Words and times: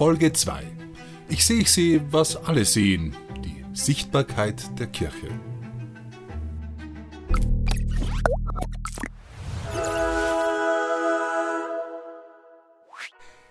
Folge 0.00 0.32
2. 0.32 0.62
Ich 1.28 1.44
sehe, 1.44 1.60
ich 1.60 1.70
sehe, 1.70 2.10
was 2.10 2.34
alle 2.34 2.64
sehen. 2.64 3.14
Die 3.44 3.62
Sichtbarkeit 3.74 4.80
der 4.80 4.86
Kirche. 4.86 5.26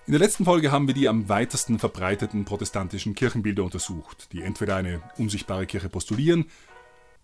In 0.08 0.12
der 0.12 0.18
letzten 0.18 0.44
Folge 0.44 0.72
haben 0.72 0.88
wir 0.88 0.96
die 0.96 1.08
am 1.08 1.30
weitesten 1.30 1.78
verbreiteten 1.78 2.46
protestantischen 2.46 3.14
Kirchenbilder 3.14 3.64
untersucht, 3.64 4.30
die 4.32 4.42
entweder 4.42 4.76
eine 4.76 5.04
unsichtbare 5.20 5.68
Kirche 5.68 5.90
postulieren 5.90 6.46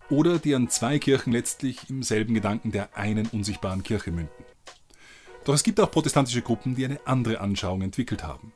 oder 0.08 0.38
die 0.38 0.54
an 0.54 0.68
zwei 0.68 1.00
Kirchen 1.00 1.32
letztlich 1.32 1.90
im 1.90 2.04
selben 2.04 2.32
Gedanken 2.32 2.70
der 2.70 2.96
einen 2.96 3.26
unsichtbaren 3.26 3.82
Kirche 3.82 4.12
münden. 4.12 4.44
Doch 5.44 5.54
es 5.54 5.64
gibt 5.64 5.80
auch 5.80 5.90
protestantische 5.90 6.42
Gruppen, 6.42 6.76
die 6.76 6.84
eine 6.84 7.04
andere 7.08 7.40
Anschauung 7.40 7.82
entwickelt 7.82 8.22
haben. 8.22 8.52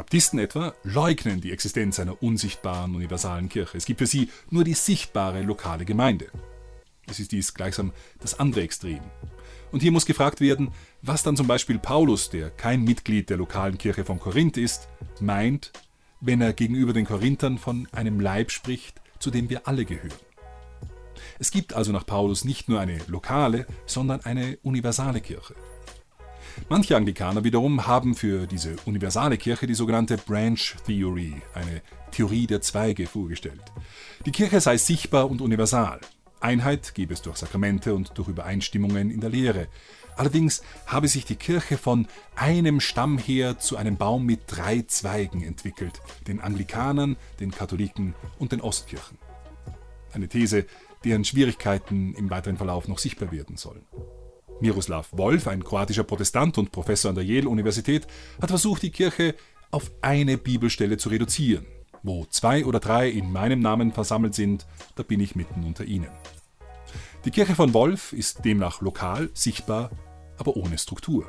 Baptisten 0.00 0.38
etwa 0.38 0.72
leugnen 0.82 1.42
die 1.42 1.52
Existenz 1.52 2.00
einer 2.00 2.22
unsichtbaren 2.22 2.94
universalen 2.94 3.50
Kirche. 3.50 3.76
Es 3.76 3.84
gibt 3.84 3.98
für 3.98 4.06
sie 4.06 4.30
nur 4.48 4.64
die 4.64 4.72
sichtbare 4.72 5.42
lokale 5.42 5.84
Gemeinde. 5.84 6.28
Es 7.06 7.20
ist 7.20 7.32
dies 7.32 7.52
gleichsam 7.52 7.92
das 8.18 8.40
andere 8.40 8.62
Extrem. 8.62 9.00
Und 9.72 9.82
hier 9.82 9.92
muss 9.92 10.06
gefragt 10.06 10.40
werden, 10.40 10.70
was 11.02 11.22
dann 11.22 11.36
zum 11.36 11.46
Beispiel 11.46 11.78
Paulus, 11.78 12.30
der 12.30 12.48
kein 12.48 12.82
Mitglied 12.82 13.28
der 13.28 13.36
lokalen 13.36 13.76
Kirche 13.76 14.06
von 14.06 14.18
Korinth 14.18 14.56
ist, 14.56 14.88
meint, 15.20 15.70
wenn 16.22 16.40
er 16.40 16.54
gegenüber 16.54 16.94
den 16.94 17.04
Korinthern 17.04 17.58
von 17.58 17.86
einem 17.92 18.20
Leib 18.20 18.52
spricht, 18.52 19.02
zu 19.18 19.30
dem 19.30 19.50
wir 19.50 19.68
alle 19.68 19.84
gehören. 19.84 20.14
Es 21.38 21.50
gibt 21.50 21.74
also 21.74 21.92
nach 21.92 22.06
Paulus 22.06 22.46
nicht 22.46 22.70
nur 22.70 22.80
eine 22.80 23.00
lokale, 23.06 23.66
sondern 23.84 24.22
eine 24.22 24.56
universale 24.62 25.20
Kirche. 25.20 25.54
Manche 26.68 26.96
Anglikaner 26.96 27.44
wiederum 27.44 27.86
haben 27.86 28.14
für 28.14 28.46
diese 28.46 28.76
universale 28.84 29.36
Kirche 29.36 29.66
die 29.66 29.74
sogenannte 29.74 30.16
Branch 30.16 30.60
Theory, 30.86 31.34
eine 31.54 31.82
Theorie 32.12 32.46
der 32.46 32.60
Zweige, 32.60 33.06
vorgestellt. 33.06 33.62
Die 34.26 34.32
Kirche 34.32 34.60
sei 34.60 34.76
sichtbar 34.76 35.30
und 35.30 35.40
universal. 35.40 36.00
Einheit 36.40 36.94
gebe 36.94 37.14
es 37.14 37.22
durch 37.22 37.36
Sakramente 37.36 37.94
und 37.94 38.16
durch 38.16 38.28
Übereinstimmungen 38.28 39.10
in 39.10 39.20
der 39.20 39.30
Lehre. 39.30 39.68
Allerdings 40.16 40.62
habe 40.86 41.08
sich 41.08 41.24
die 41.24 41.36
Kirche 41.36 41.78
von 41.78 42.06
einem 42.34 42.80
Stamm 42.80 43.18
her 43.18 43.58
zu 43.58 43.76
einem 43.76 43.96
Baum 43.96 44.26
mit 44.26 44.40
drei 44.46 44.82
Zweigen 44.82 45.42
entwickelt, 45.42 46.00
den 46.26 46.40
Anglikanern, 46.40 47.16
den 47.40 47.50
Katholiken 47.50 48.14
und 48.38 48.52
den 48.52 48.60
Ostkirchen. 48.60 49.18
Eine 50.12 50.28
These, 50.28 50.66
deren 51.04 51.24
Schwierigkeiten 51.24 52.14
im 52.14 52.30
weiteren 52.30 52.56
Verlauf 52.56 52.88
noch 52.88 52.98
sichtbar 52.98 53.32
werden 53.32 53.56
sollen. 53.56 53.86
Miroslav 54.60 55.08
Wolf, 55.12 55.46
ein 55.46 55.64
kroatischer 55.64 56.04
Protestant 56.04 56.58
und 56.58 56.72
Professor 56.72 57.08
an 57.08 57.14
der 57.14 57.24
Yale-Universität, 57.24 58.06
hat 58.40 58.50
versucht, 58.50 58.82
die 58.82 58.90
Kirche 58.90 59.34
auf 59.70 59.90
eine 60.02 60.36
Bibelstelle 60.38 60.96
zu 60.96 61.08
reduzieren. 61.08 61.66
Wo 62.02 62.24
zwei 62.26 62.64
oder 62.64 62.80
drei 62.80 63.08
in 63.08 63.30
meinem 63.30 63.60
Namen 63.60 63.92
versammelt 63.92 64.34
sind, 64.34 64.66
da 64.96 65.02
bin 65.02 65.20
ich 65.20 65.36
mitten 65.36 65.64
unter 65.64 65.84
ihnen. 65.84 66.08
Die 67.24 67.30
Kirche 67.30 67.54
von 67.54 67.74
Wolf 67.74 68.12
ist 68.12 68.44
demnach 68.44 68.80
lokal, 68.80 69.30
sichtbar, 69.34 69.90
aber 70.38 70.56
ohne 70.56 70.78
Struktur. 70.78 71.26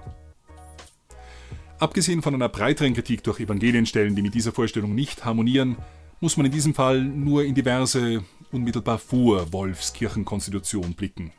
Abgesehen 1.79 2.21
von 2.21 2.35
einer 2.35 2.47
breiteren 2.47 2.93
Kritik 2.93 3.23
durch 3.23 3.39
Evangelienstellen, 3.39 4.15
die 4.15 4.21
mit 4.21 4.33
dieser 4.33 4.51
Vorstellung 4.51 4.95
nicht 4.95 5.25
harmonieren, 5.25 5.77
muss 6.19 6.37
man 6.37 6.45
in 6.45 6.51
diesem 6.51 6.75
Fall 6.75 7.01
nur 7.01 7.43
in 7.43 7.55
diverse 7.55 8.23
unmittelbar 8.51 8.99
vor 8.99 9.51
Wolfs 9.51 9.91
Kirchenkonstitution 9.91 10.93
blicken. 10.93 11.33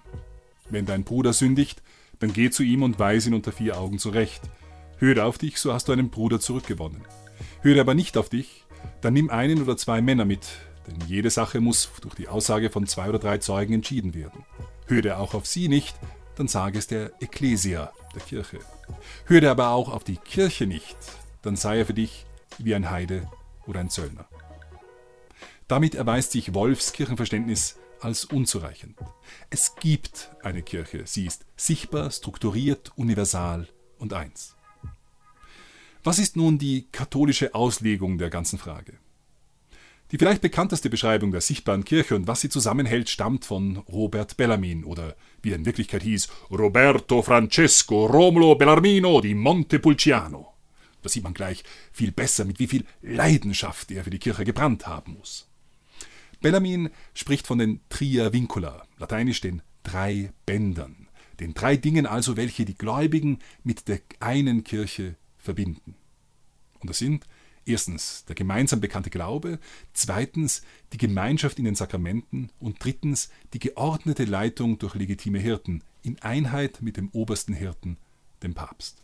Wenn 0.70 0.86
dein 0.86 1.04
Bruder 1.04 1.32
sündigt, 1.32 1.82
dann 2.18 2.32
geh 2.32 2.50
zu 2.50 2.62
ihm 2.62 2.82
und 2.82 2.98
weise 2.98 3.30
ihn 3.30 3.34
unter 3.34 3.52
vier 3.52 3.78
Augen 3.78 3.98
zurecht. 3.98 4.42
Hört 4.98 5.18
auf 5.18 5.38
dich, 5.38 5.58
so 5.58 5.72
hast 5.72 5.88
du 5.88 5.92
einen 5.92 6.10
Bruder 6.10 6.40
zurückgewonnen. 6.40 7.02
Hört 7.62 7.78
aber 7.78 7.94
nicht 7.94 8.16
auf 8.16 8.28
dich, 8.28 8.64
dann 9.00 9.14
nimm 9.14 9.30
einen 9.30 9.62
oder 9.62 9.76
zwei 9.76 10.00
Männer 10.00 10.24
mit, 10.24 10.46
denn 10.86 10.96
jede 11.08 11.30
Sache 11.30 11.60
muss 11.60 11.90
durch 12.00 12.14
die 12.14 12.28
Aussage 12.28 12.70
von 12.70 12.86
zwei 12.86 13.08
oder 13.08 13.18
drei 13.18 13.38
Zeugen 13.38 13.74
entschieden 13.74 14.14
werden. 14.14 14.44
Hört 14.86 15.06
er 15.06 15.18
auch 15.18 15.34
auf 15.34 15.46
sie 15.46 15.68
nicht, 15.68 15.96
dann 16.36 16.48
sage 16.48 16.78
es 16.78 16.86
der 16.86 17.12
Ekklesia, 17.20 17.92
der 18.14 18.22
Kirche. 18.22 18.58
Hört 19.26 19.44
er 19.44 19.50
aber 19.50 19.70
auch 19.70 19.92
auf 19.92 20.04
die 20.04 20.16
Kirche 20.16 20.66
nicht, 20.66 20.96
dann 21.42 21.56
sei 21.56 21.78
er 21.78 21.86
für 21.86 21.94
dich 21.94 22.26
wie 22.58 22.74
ein 22.74 22.90
Heide 22.90 23.28
oder 23.66 23.80
ein 23.80 23.90
Zöllner. 23.90 24.26
Damit 25.68 25.94
erweist 25.94 26.32
sich 26.32 26.54
Wolfs 26.54 26.92
Kirchenverständnis 26.92 27.78
als 28.02 28.24
unzureichend. 28.24 28.98
Es 29.50 29.76
gibt 29.76 30.30
eine 30.42 30.62
Kirche, 30.62 31.02
sie 31.06 31.26
ist 31.26 31.46
sichtbar, 31.56 32.10
strukturiert, 32.10 32.92
universal 32.96 33.68
und 33.98 34.12
eins. 34.12 34.56
Was 36.04 36.18
ist 36.18 36.36
nun 36.36 36.58
die 36.58 36.88
katholische 36.90 37.54
Auslegung 37.54 38.18
der 38.18 38.28
ganzen 38.28 38.58
Frage? 38.58 38.98
Die 40.10 40.18
vielleicht 40.18 40.42
bekannteste 40.42 40.90
Beschreibung 40.90 41.30
der 41.30 41.40
sichtbaren 41.40 41.84
Kirche 41.84 42.16
und 42.16 42.26
was 42.26 42.42
sie 42.42 42.50
zusammenhält, 42.50 43.08
stammt 43.08 43.46
von 43.46 43.78
Robert 43.78 44.36
Bellarmin 44.36 44.84
oder 44.84 45.16
wie 45.40 45.52
er 45.52 45.56
in 45.56 45.64
Wirklichkeit 45.64 46.02
hieß, 46.02 46.28
Roberto 46.50 47.22
Francesco 47.22 48.06
Romulo 48.06 48.56
Bellarmino 48.56 49.20
di 49.20 49.34
Montepulciano. 49.34 50.52
Da 51.00 51.08
sieht 51.08 51.24
man 51.24 51.34
gleich 51.34 51.64
viel 51.92 52.12
besser, 52.12 52.44
mit 52.44 52.58
wie 52.58 52.66
viel 52.66 52.84
Leidenschaft 53.00 53.90
er 53.90 54.04
für 54.04 54.10
die 54.10 54.18
Kirche 54.18 54.44
gebrannt 54.44 54.86
haben 54.86 55.14
muss. 55.14 55.48
Bellarmin 56.42 56.90
spricht 57.14 57.46
von 57.46 57.58
den 57.58 57.80
Tria 57.88 58.32
Vincula, 58.32 58.86
lateinisch 58.98 59.40
den 59.40 59.62
drei 59.82 60.32
Bändern, 60.44 61.08
den 61.40 61.54
drei 61.54 61.76
Dingen 61.76 62.06
also, 62.06 62.36
welche 62.36 62.64
die 62.64 62.76
Gläubigen 62.76 63.38
mit 63.64 63.88
der 63.88 64.00
einen 64.20 64.64
Kirche 64.64 65.16
verbinden. 65.38 65.94
Und 66.80 66.90
das 66.90 66.98
sind 66.98 67.26
erstens 67.64 68.24
der 68.26 68.34
gemeinsam 68.34 68.80
bekannte 68.80 69.10
Glaube, 69.10 69.58
zweitens 69.92 70.62
die 70.92 70.98
Gemeinschaft 70.98 71.58
in 71.58 71.64
den 71.64 71.74
Sakramenten 71.74 72.50
und 72.58 72.84
drittens 72.84 73.30
die 73.54 73.60
geordnete 73.60 74.24
Leitung 74.24 74.78
durch 74.78 74.94
legitime 74.94 75.38
Hirten 75.38 75.82
in 76.02 76.20
Einheit 76.22 76.82
mit 76.82 76.96
dem 76.96 77.08
obersten 77.10 77.54
Hirten, 77.54 77.96
dem 78.42 78.54
Papst. 78.54 79.01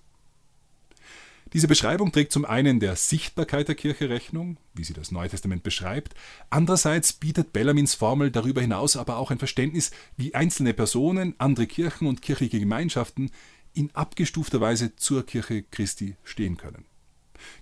Diese 1.54 1.68
Beschreibung 1.68 2.12
trägt 2.12 2.32
zum 2.32 2.44
einen 2.44 2.78
der 2.78 2.94
Sichtbarkeit 2.96 3.68
der 3.68 3.74
Kirche 3.74 4.10
Rechnung, 4.10 4.58
wie 4.74 4.84
sie 4.84 4.92
das 4.92 5.10
Neue 5.10 5.30
Testament 5.30 5.62
beschreibt, 5.62 6.14
andererseits 6.50 7.14
bietet 7.14 7.54
Bellamins 7.54 7.94
Formel 7.94 8.30
darüber 8.30 8.60
hinaus 8.60 8.96
aber 8.96 9.16
auch 9.16 9.30
ein 9.30 9.38
Verständnis, 9.38 9.90
wie 10.16 10.34
einzelne 10.34 10.74
Personen, 10.74 11.34
andere 11.38 11.66
Kirchen 11.66 12.06
und 12.06 12.20
kirchliche 12.20 12.60
Gemeinschaften 12.60 13.30
in 13.72 13.90
abgestufter 13.94 14.60
Weise 14.60 14.96
zur 14.96 15.24
Kirche 15.24 15.62
Christi 15.62 16.16
stehen 16.22 16.58
können. 16.58 16.84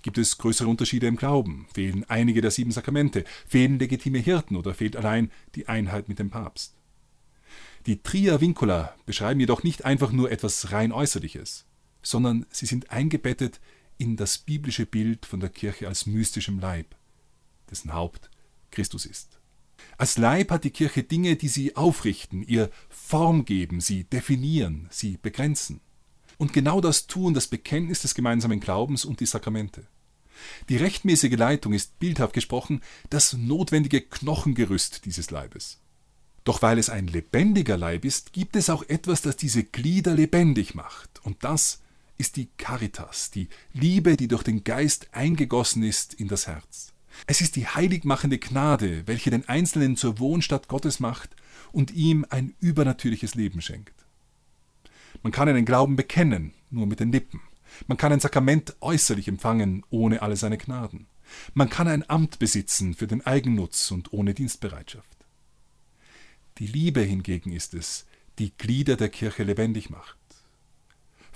Gibt 0.02 0.18
es 0.18 0.38
größere 0.38 0.68
Unterschiede 0.68 1.06
im 1.06 1.16
Glauben? 1.16 1.66
Fehlen 1.72 2.04
einige 2.08 2.40
der 2.40 2.50
sieben 2.50 2.72
Sakramente? 2.72 3.24
Fehlen 3.46 3.78
legitime 3.78 4.18
Hirten 4.18 4.56
oder 4.56 4.74
fehlt 4.74 4.96
allein 4.96 5.30
die 5.54 5.68
Einheit 5.68 6.08
mit 6.08 6.18
dem 6.18 6.30
Papst? 6.30 6.74
Die 7.86 8.02
Tria 8.02 8.40
Vincula 8.40 8.96
beschreiben 9.04 9.38
jedoch 9.38 9.62
nicht 9.62 9.84
einfach 9.84 10.10
nur 10.10 10.32
etwas 10.32 10.72
rein 10.72 10.90
Äußerliches, 10.90 11.66
sondern 12.02 12.46
sie 12.50 12.66
sind 12.66 12.90
eingebettet 12.90 13.60
in 13.98 14.16
das 14.16 14.38
biblische 14.38 14.86
Bild 14.86 15.26
von 15.26 15.40
der 15.40 15.50
Kirche 15.50 15.88
als 15.88 16.06
mystischem 16.06 16.58
Leib, 16.58 16.94
dessen 17.70 17.92
Haupt 17.92 18.30
Christus 18.70 19.06
ist. 19.06 19.38
Als 19.98 20.18
Leib 20.18 20.50
hat 20.50 20.64
die 20.64 20.70
Kirche 20.70 21.02
Dinge, 21.02 21.36
die 21.36 21.48
sie 21.48 21.76
aufrichten, 21.76 22.42
ihr 22.42 22.70
Form 22.88 23.44
geben, 23.44 23.80
sie 23.80 24.04
definieren, 24.04 24.88
sie 24.90 25.16
begrenzen. 25.16 25.80
Und 26.38 26.52
genau 26.52 26.80
das 26.80 27.06
tun 27.06 27.32
das 27.32 27.46
Bekenntnis 27.46 28.02
des 28.02 28.14
gemeinsamen 28.14 28.60
Glaubens 28.60 29.04
und 29.04 29.20
die 29.20 29.26
Sakramente. 29.26 29.86
Die 30.68 30.76
rechtmäßige 30.76 31.36
Leitung 31.36 31.72
ist 31.72 31.98
bildhaft 31.98 32.34
gesprochen 32.34 32.82
das 33.08 33.32
notwendige 33.32 34.02
Knochengerüst 34.02 35.06
dieses 35.06 35.30
Leibes. 35.30 35.80
Doch 36.44 36.62
weil 36.62 36.78
es 36.78 36.90
ein 36.90 37.08
lebendiger 37.08 37.76
Leib 37.76 38.04
ist, 38.04 38.32
gibt 38.32 38.54
es 38.54 38.70
auch 38.70 38.82
etwas, 38.84 39.22
das 39.22 39.36
diese 39.36 39.64
Glieder 39.64 40.14
lebendig 40.14 40.74
macht. 40.74 41.24
Und 41.24 41.42
das 41.42 41.82
ist 42.18 42.36
die 42.36 42.48
Caritas, 42.56 43.30
die 43.30 43.48
Liebe, 43.72 44.16
die 44.16 44.28
durch 44.28 44.42
den 44.42 44.64
Geist 44.64 45.08
eingegossen 45.12 45.82
ist 45.82 46.14
in 46.14 46.28
das 46.28 46.46
Herz. 46.46 46.92
Es 47.26 47.40
ist 47.40 47.56
die 47.56 47.66
heiligmachende 47.66 48.38
Gnade, 48.38 49.06
welche 49.06 49.30
den 49.30 49.48
Einzelnen 49.48 49.96
zur 49.96 50.18
Wohnstadt 50.18 50.68
Gottes 50.68 51.00
macht 51.00 51.34
und 51.72 51.92
ihm 51.92 52.26
ein 52.28 52.54
übernatürliches 52.60 53.34
Leben 53.34 53.60
schenkt. 53.60 53.94
Man 55.22 55.32
kann 55.32 55.48
einen 55.48 55.64
Glauben 55.64 55.96
bekennen, 55.96 56.52
nur 56.70 56.86
mit 56.86 57.00
den 57.00 57.12
Lippen. 57.12 57.40
Man 57.86 57.98
kann 57.98 58.12
ein 58.12 58.20
Sakrament 58.20 58.76
äußerlich 58.80 59.28
empfangen, 59.28 59.84
ohne 59.90 60.22
alle 60.22 60.36
seine 60.36 60.58
Gnaden. 60.58 61.06
Man 61.54 61.70
kann 61.70 61.88
ein 61.88 62.08
Amt 62.08 62.38
besitzen 62.38 62.94
für 62.94 63.06
den 63.06 63.24
Eigennutz 63.26 63.90
und 63.90 64.12
ohne 64.12 64.34
Dienstbereitschaft. 64.34 65.16
Die 66.58 66.66
Liebe 66.66 67.00
hingegen 67.00 67.52
ist 67.52 67.74
es, 67.74 68.06
die 68.38 68.56
Glieder 68.56 68.96
der 68.96 69.08
Kirche 69.08 69.42
lebendig 69.42 69.90
macht. 69.90 70.16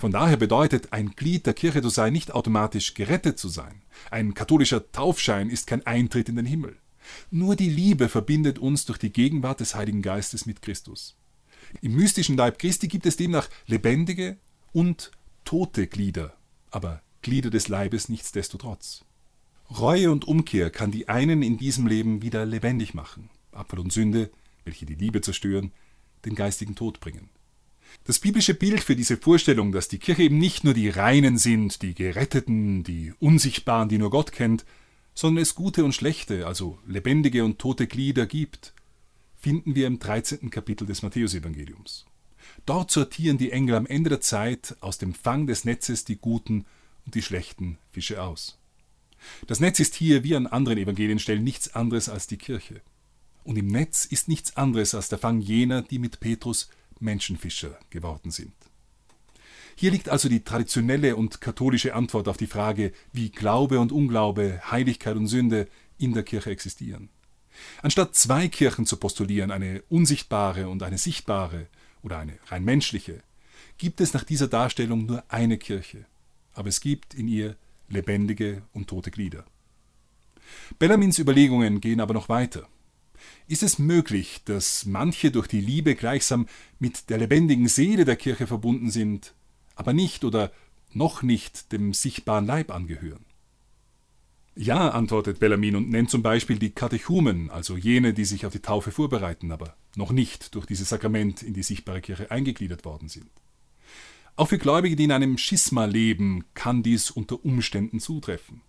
Von 0.01 0.11
daher 0.11 0.37
bedeutet 0.37 0.93
ein 0.93 1.11
Glied 1.11 1.45
der 1.45 1.53
Kirche 1.53 1.83
zu 1.83 1.89
sein 1.89 2.11
nicht 2.11 2.31
automatisch 2.31 2.95
gerettet 2.95 3.37
zu 3.37 3.49
sein. 3.49 3.83
Ein 4.09 4.33
katholischer 4.33 4.91
Taufschein 4.91 5.47
ist 5.47 5.67
kein 5.67 5.85
Eintritt 5.85 6.27
in 6.27 6.37
den 6.37 6.47
Himmel. 6.47 6.75
Nur 7.29 7.55
die 7.55 7.69
Liebe 7.69 8.09
verbindet 8.09 8.57
uns 8.57 8.85
durch 8.85 8.97
die 8.97 9.13
Gegenwart 9.13 9.59
des 9.59 9.75
Heiligen 9.75 10.01
Geistes 10.01 10.47
mit 10.47 10.63
Christus. 10.63 11.15
Im 11.83 11.93
mystischen 11.93 12.35
Leib 12.35 12.57
Christi 12.57 12.87
gibt 12.87 13.05
es 13.05 13.15
demnach 13.15 13.47
lebendige 13.67 14.37
und 14.73 15.11
tote 15.45 15.85
Glieder, 15.85 16.33
aber 16.71 17.03
Glieder 17.21 17.51
des 17.51 17.67
Leibes 17.67 18.09
nichtsdestotrotz. 18.09 19.05
Reue 19.69 20.11
und 20.11 20.25
Umkehr 20.25 20.71
kann 20.71 20.89
die 20.89 21.09
einen 21.09 21.43
in 21.43 21.59
diesem 21.59 21.85
Leben 21.85 22.23
wieder 22.23 22.47
lebendig 22.47 22.95
machen, 22.95 23.29
Abfall 23.51 23.77
und 23.77 23.93
Sünde, 23.93 24.31
welche 24.65 24.87
die 24.87 24.95
Liebe 24.95 25.21
zerstören, 25.21 25.71
den 26.25 26.33
geistigen 26.33 26.73
Tod 26.73 27.01
bringen. 27.01 27.29
Das 28.05 28.19
biblische 28.19 28.53
Bild 28.53 28.81
für 28.81 28.95
diese 28.95 29.17
Vorstellung, 29.17 29.71
dass 29.71 29.87
die 29.87 29.99
Kirche 29.99 30.23
eben 30.23 30.37
nicht 30.37 30.63
nur 30.63 30.73
die 30.73 30.89
Reinen 30.89 31.37
sind, 31.37 31.81
die 31.81 31.93
Geretteten, 31.93 32.83
die 32.83 33.13
Unsichtbaren, 33.19 33.89
die 33.89 33.97
nur 33.97 34.09
Gott 34.09 34.31
kennt, 34.31 34.65
sondern 35.13 35.43
es 35.43 35.55
gute 35.55 35.83
und 35.83 35.93
schlechte, 35.93 36.47
also 36.47 36.79
lebendige 36.87 37.43
und 37.43 37.59
tote 37.59 37.87
Glieder 37.87 38.25
gibt, 38.25 38.73
finden 39.35 39.75
wir 39.75 39.87
im 39.87 39.99
13. 39.99 40.49
Kapitel 40.49 40.85
des 40.85 41.01
Matthäusevangeliums. 41.01 42.05
Dort 42.65 42.91
sortieren 42.91 43.37
die 43.37 43.51
Engel 43.51 43.75
am 43.75 43.85
Ende 43.85 44.09
der 44.09 44.21
Zeit 44.21 44.75
aus 44.81 44.97
dem 44.97 45.13
Fang 45.13 45.47
des 45.47 45.65
Netzes 45.65 46.05
die 46.05 46.17
guten 46.17 46.65
und 47.05 47.15
die 47.15 47.21
schlechten 47.21 47.77
Fische 47.91 48.21
aus. 48.21 48.57
Das 49.47 49.59
Netz 49.59 49.79
ist 49.79 49.95
hier 49.95 50.23
wie 50.23 50.35
an 50.35 50.47
anderen 50.47 50.77
Evangelienstellen 50.77 51.43
nichts 51.43 51.75
anderes 51.75 52.09
als 52.09 52.27
die 52.27 52.37
Kirche. 52.37 52.81
Und 53.43 53.57
im 53.57 53.67
Netz 53.67 54.05
ist 54.05 54.27
nichts 54.27 54.57
anderes 54.57 54.93
als 54.93 55.09
der 55.09 55.17
Fang 55.17 55.41
jener, 55.41 55.81
die 55.81 55.99
mit 55.99 56.19
Petrus 56.19 56.69
Menschenfischer 57.01 57.77
geworden 57.89 58.31
sind. 58.31 58.53
Hier 59.75 59.91
liegt 59.91 60.09
also 60.09 60.29
die 60.29 60.43
traditionelle 60.43 61.15
und 61.15 61.41
katholische 61.41 61.95
Antwort 61.95 62.27
auf 62.27 62.37
die 62.37 62.47
Frage, 62.47 62.91
wie 63.13 63.29
Glaube 63.29 63.79
und 63.79 63.91
Unglaube, 63.91 64.61
Heiligkeit 64.69 65.15
und 65.15 65.27
Sünde 65.27 65.67
in 65.97 66.13
der 66.13 66.23
Kirche 66.23 66.51
existieren. 66.51 67.09
Anstatt 67.81 68.15
zwei 68.15 68.47
Kirchen 68.47 68.85
zu 68.85 68.97
postulieren, 68.97 69.51
eine 69.51 69.83
unsichtbare 69.89 70.69
und 70.69 70.83
eine 70.83 70.97
sichtbare 70.97 71.67
oder 72.01 72.19
eine 72.19 72.37
rein 72.47 72.63
menschliche, 72.63 73.21
gibt 73.77 74.01
es 74.01 74.13
nach 74.13 74.23
dieser 74.23 74.47
Darstellung 74.47 75.05
nur 75.05 75.23
eine 75.27 75.57
Kirche, 75.57 76.05
aber 76.53 76.69
es 76.69 76.81
gibt 76.81 77.13
in 77.13 77.27
ihr 77.27 77.55
lebendige 77.89 78.61
und 78.73 78.87
tote 78.87 79.11
Glieder. 79.11 79.45
Bellamins 80.79 81.19
Überlegungen 81.19 81.81
gehen 81.81 81.99
aber 81.99 82.13
noch 82.13 82.29
weiter. 82.29 82.67
Ist 83.51 83.63
es 83.63 83.79
möglich, 83.79 84.39
dass 84.45 84.85
manche 84.85 85.29
durch 85.29 85.45
die 85.45 85.59
Liebe 85.59 85.95
gleichsam 85.95 86.47
mit 86.79 87.09
der 87.09 87.17
lebendigen 87.17 87.67
Seele 87.67 88.05
der 88.05 88.15
Kirche 88.15 88.47
verbunden 88.47 88.89
sind, 88.89 89.33
aber 89.75 89.91
nicht 89.91 90.23
oder 90.23 90.53
noch 90.93 91.21
nicht 91.21 91.73
dem 91.73 91.93
sichtbaren 91.93 92.45
Leib 92.45 92.71
angehören? 92.71 93.25
Ja, 94.55 94.91
antwortet 94.91 95.39
Bellamin 95.39 95.75
und 95.75 95.89
nennt 95.89 96.09
zum 96.09 96.23
Beispiel 96.23 96.59
die 96.59 96.69
Katechumen, 96.69 97.49
also 97.49 97.75
jene, 97.75 98.13
die 98.13 98.23
sich 98.23 98.45
auf 98.45 98.53
die 98.53 98.61
Taufe 98.61 98.91
vorbereiten, 98.91 99.51
aber 99.51 99.75
noch 99.97 100.13
nicht 100.13 100.55
durch 100.55 100.65
dieses 100.65 100.87
Sakrament 100.87 101.43
in 101.43 101.53
die 101.53 101.63
sichtbare 101.63 101.99
Kirche 101.99 102.31
eingegliedert 102.31 102.85
worden 102.85 103.09
sind. 103.09 103.29
Auch 104.37 104.47
für 104.47 104.59
Gläubige, 104.59 104.95
die 104.95 105.03
in 105.03 105.11
einem 105.11 105.37
Schisma 105.37 105.83
leben, 105.83 106.45
kann 106.53 106.83
dies 106.83 107.11
unter 107.11 107.43
Umständen 107.43 107.99
zutreffen. 107.99 108.61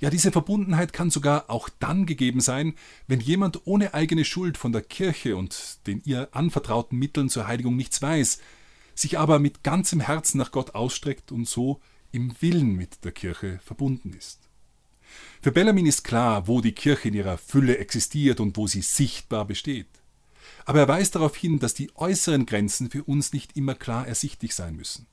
Ja, 0.00 0.10
diese 0.10 0.32
Verbundenheit 0.32 0.92
kann 0.92 1.10
sogar 1.10 1.50
auch 1.50 1.68
dann 1.78 2.06
gegeben 2.06 2.40
sein, 2.40 2.74
wenn 3.06 3.20
jemand 3.20 3.66
ohne 3.66 3.94
eigene 3.94 4.24
Schuld 4.24 4.58
von 4.58 4.72
der 4.72 4.82
Kirche 4.82 5.36
und 5.36 5.86
den 5.86 6.02
ihr 6.04 6.28
anvertrauten 6.32 6.98
Mitteln 6.98 7.28
zur 7.28 7.46
Heiligung 7.46 7.76
nichts 7.76 8.00
weiß, 8.02 8.40
sich 8.94 9.18
aber 9.18 9.38
mit 9.38 9.62
ganzem 9.62 10.00
Herzen 10.00 10.38
nach 10.38 10.52
Gott 10.52 10.74
ausstreckt 10.74 11.32
und 11.32 11.48
so 11.48 11.80
im 12.12 12.34
Willen 12.40 12.74
mit 12.74 13.04
der 13.04 13.12
Kirche 13.12 13.60
verbunden 13.64 14.12
ist. 14.12 14.40
Für 15.42 15.52
Bellarmin 15.52 15.86
ist 15.86 16.04
klar, 16.04 16.46
wo 16.48 16.60
die 16.60 16.72
Kirche 16.72 17.08
in 17.08 17.14
ihrer 17.14 17.38
Fülle 17.38 17.78
existiert 17.78 18.40
und 18.40 18.56
wo 18.56 18.66
sie 18.66 18.82
sichtbar 18.82 19.44
besteht. 19.44 19.88
Aber 20.64 20.80
er 20.80 20.88
weist 20.88 21.14
darauf 21.14 21.36
hin, 21.36 21.58
dass 21.58 21.74
die 21.74 21.90
äußeren 21.96 22.46
Grenzen 22.46 22.90
für 22.90 23.04
uns 23.04 23.32
nicht 23.32 23.56
immer 23.56 23.74
klar 23.74 24.06
ersichtlich 24.06 24.54
sein 24.54 24.76
müssen. 24.76 25.06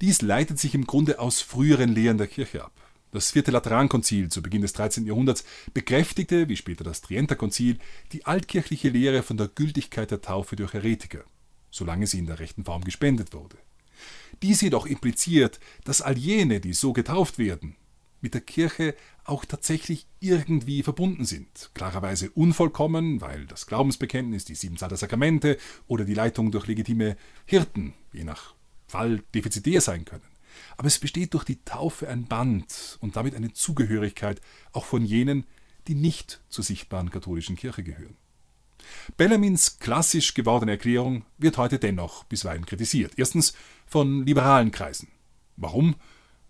Dies 0.00 0.22
leitet 0.22 0.58
sich 0.58 0.74
im 0.74 0.86
Grunde 0.86 1.18
aus 1.18 1.40
früheren 1.40 1.92
Lehren 1.92 2.18
der 2.18 2.26
Kirche 2.26 2.64
ab. 2.64 2.72
Das 3.10 3.30
vierte 3.30 3.50
Laterankonzil 3.50 4.28
zu 4.28 4.42
Beginn 4.42 4.62
des 4.62 4.74
13. 4.74 5.06
Jahrhunderts 5.06 5.44
bekräftigte, 5.72 6.48
wie 6.48 6.56
später 6.56 6.84
das 6.84 7.00
Trienterkonzil, 7.00 7.78
die 8.12 8.26
altkirchliche 8.26 8.90
Lehre 8.90 9.22
von 9.22 9.38
der 9.38 9.48
Gültigkeit 9.48 10.10
der 10.10 10.20
Taufe 10.20 10.56
durch 10.56 10.74
Heretiker, 10.74 11.24
solange 11.70 12.06
sie 12.06 12.18
in 12.18 12.26
der 12.26 12.38
rechten 12.38 12.64
Form 12.64 12.84
gespendet 12.84 13.32
wurde. 13.32 13.56
Dies 14.42 14.60
jedoch 14.60 14.86
impliziert, 14.86 15.58
dass 15.84 16.02
all 16.02 16.18
jene, 16.18 16.60
die 16.60 16.74
so 16.74 16.92
getauft 16.92 17.38
werden, 17.38 17.76
mit 18.20 18.34
der 18.34 18.40
Kirche 18.40 18.94
auch 19.24 19.44
tatsächlich 19.44 20.06
irgendwie 20.20 20.82
verbunden 20.82 21.24
sind. 21.24 21.70
Klarerweise 21.74 22.30
unvollkommen, 22.30 23.20
weil 23.20 23.46
das 23.46 23.66
Glaubensbekenntnis, 23.66 24.44
die 24.44 24.54
sieben 24.54 24.76
Zahl 24.76 24.88
der 24.88 24.98
Sakramente 24.98 25.56
oder 25.86 26.04
die 26.04 26.14
Leitung 26.14 26.50
durch 26.50 26.66
legitime 26.66 27.16
Hirten, 27.46 27.94
je 28.12 28.24
nach 28.24 28.54
Fall 28.86 29.22
defizitär 29.34 29.80
sein 29.80 30.04
können. 30.04 30.37
Aber 30.76 30.88
es 30.88 30.98
besteht 30.98 31.34
durch 31.34 31.44
die 31.44 31.62
Taufe 31.64 32.08
ein 32.08 32.26
Band 32.26 32.98
und 33.00 33.16
damit 33.16 33.34
eine 33.34 33.52
Zugehörigkeit 33.52 34.40
auch 34.72 34.84
von 34.84 35.04
jenen, 35.04 35.44
die 35.86 35.94
nicht 35.94 36.40
zur 36.48 36.64
sichtbaren 36.64 37.10
katholischen 37.10 37.56
Kirche 37.56 37.82
gehören. 37.82 38.16
Bellamins 39.16 39.78
klassisch 39.78 40.34
gewordene 40.34 40.72
Erklärung 40.72 41.24
wird 41.36 41.58
heute 41.58 41.78
dennoch 41.78 42.24
bisweilen 42.24 42.66
kritisiert. 42.66 43.14
Erstens 43.16 43.54
von 43.86 44.24
liberalen 44.24 44.70
Kreisen. 44.70 45.08
Warum? 45.56 45.96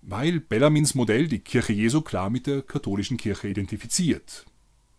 weil 0.02 0.40
Bellamins 0.40 0.94
Modell 0.94 1.28
die 1.28 1.40
Kirche 1.40 1.72
Jesu 1.72 2.00
klar 2.00 2.30
mit 2.30 2.46
der 2.46 2.62
katholischen 2.62 3.16
Kirche 3.16 3.48
identifiziert. 3.48 4.46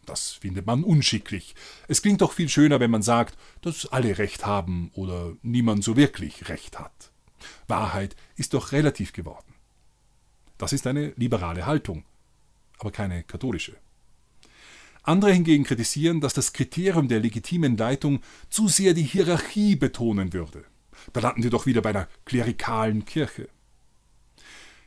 Das 0.05 0.31
findet 0.31 0.65
man 0.65 0.83
unschicklich. 0.83 1.55
Es 1.87 2.01
klingt 2.01 2.21
doch 2.21 2.31
viel 2.31 2.49
schöner, 2.49 2.79
wenn 2.79 2.91
man 2.91 3.01
sagt, 3.01 3.37
dass 3.61 3.85
alle 3.85 4.17
Recht 4.17 4.45
haben 4.45 4.91
oder 4.93 5.33
niemand 5.41 5.83
so 5.83 5.95
wirklich 5.95 6.49
Recht 6.49 6.79
hat. 6.79 7.11
Wahrheit 7.67 8.15
ist 8.35 8.53
doch 8.53 8.71
relativ 8.71 9.13
geworden. 9.13 9.53
Das 10.57 10.73
ist 10.73 10.87
eine 10.87 11.13
liberale 11.15 11.65
Haltung, 11.65 12.03
aber 12.77 12.91
keine 12.91 13.23
katholische. 13.23 13.77
Andere 15.03 15.31
hingegen 15.31 15.63
kritisieren, 15.63 16.21
dass 16.21 16.33
das 16.33 16.53
Kriterium 16.53 17.07
der 17.07 17.19
legitimen 17.19 17.77
Leitung 17.77 18.21
zu 18.49 18.67
sehr 18.67 18.93
die 18.93 19.03
Hierarchie 19.03 19.75
betonen 19.75 20.33
würde. 20.33 20.65
Da 21.13 21.21
landen 21.21 21.43
wir 21.43 21.49
doch 21.49 21.65
wieder 21.65 21.81
bei 21.81 21.91
einer 21.91 22.07
klerikalen 22.25 23.05
Kirche. 23.05 23.47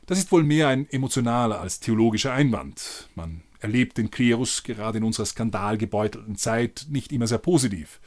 Das 0.05 0.17
ist 0.17 0.31
wohl 0.31 0.43
mehr 0.43 0.67
ein 0.67 0.89
emotionaler 0.89 1.59
als 1.59 1.79
theologischer 1.79 2.33
Einwand. 2.33 3.09
Man 3.15 3.41
erlebt 3.59 3.97
den 3.97 4.11
Klerus 4.11 4.63
gerade 4.63 4.97
in 4.97 5.03
unserer 5.03 5.25
skandalgebeutelten 5.25 6.35
Zeit 6.35 6.87
nicht 6.89 7.11
immer 7.11 7.27
sehr 7.27 7.37
positiv. 7.37 7.99